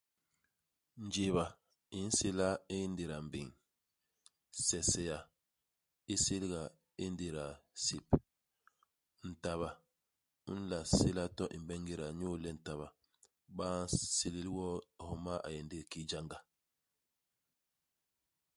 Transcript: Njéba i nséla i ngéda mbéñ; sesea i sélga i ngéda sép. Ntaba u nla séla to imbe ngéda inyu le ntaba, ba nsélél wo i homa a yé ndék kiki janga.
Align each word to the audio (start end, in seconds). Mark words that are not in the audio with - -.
Njéba 1.05 1.43
i 1.97 1.99
nséla 2.07 2.49
i 2.75 2.77
ngéda 2.91 3.17
mbéñ; 3.27 3.47
sesea 4.67 5.17
i 6.13 6.15
sélga 6.25 6.61
i 7.03 7.05
ngéda 7.13 7.45
sép. 7.85 8.05
Ntaba 9.29 9.69
u 10.49 10.51
nla 10.59 10.79
séla 10.97 11.23
to 11.37 11.43
imbe 11.57 11.73
ngéda 11.83 12.05
inyu 12.13 12.29
le 12.43 12.49
ntaba, 12.57 12.87
ba 13.57 13.67
nsélél 13.85 14.47
wo 14.57 14.67
i 14.81 14.83
homa 15.07 15.33
a 15.47 15.49
yé 15.55 15.59
ndék 15.65 15.85
kiki 15.91 16.07
janga. 16.09 16.37